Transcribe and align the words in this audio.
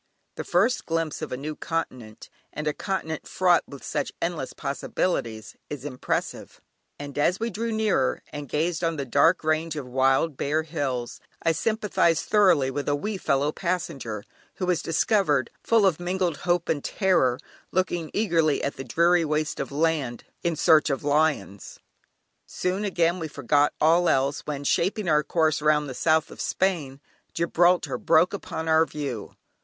The 0.33 0.43
first 0.43 0.87
glimpse 0.87 1.21
of 1.21 1.31
a 1.31 1.37
new 1.37 1.55
continent, 1.55 2.27
and 2.51 2.65
a 2.65 2.73
continent 2.73 3.27
fraught 3.27 3.63
with 3.67 3.83
such 3.83 4.11
endless 4.19 4.51
possibilities 4.51 5.55
is 5.69 5.85
impressive; 5.85 6.59
and 6.97 7.15
as 7.19 7.39
we 7.39 7.51
drew 7.51 7.71
nearer, 7.71 8.23
and 8.33 8.49
gazed 8.49 8.83
on 8.83 8.95
that 8.95 9.11
dark 9.11 9.43
range 9.43 9.75
of 9.75 9.85
wild, 9.85 10.37
bare 10.37 10.63
hills, 10.63 11.19
I 11.43 11.51
sympathised 11.51 12.25
thoroughly 12.25 12.71
with 12.71 12.89
a 12.89 12.95
wee 12.95 13.17
fellow 13.17 13.51
passenger 13.51 14.23
who 14.55 14.65
was 14.65 14.81
discovered, 14.81 15.51
full 15.61 15.85
of 15.85 15.99
mingled 15.99 16.37
hope 16.49 16.67
and 16.67 16.83
terror, 16.83 17.37
looking 17.71 18.09
eagerly 18.11 18.63
at 18.63 18.77
the 18.77 18.83
dreary 18.83 19.23
waste 19.23 19.59
of 19.59 19.71
land 19.71 20.23
in 20.41 20.55
search 20.55 20.89
of 20.89 21.03
lions! 21.03 21.79
Soon 22.47 22.83
again 22.85 23.19
we 23.19 23.27
forgot 23.27 23.75
all 23.79 24.09
else, 24.09 24.39
when, 24.47 24.63
shaping 24.63 25.07
our 25.07 25.21
course 25.21 25.61
round 25.61 25.87
the 25.87 25.93
south 25.93 26.31
of 26.31 26.41
Spain, 26.41 26.99
Gibraltar 27.35 27.99
broke 27.99 28.33
upon 28.33 28.67
our 28.67 28.87
view. 28.87 29.35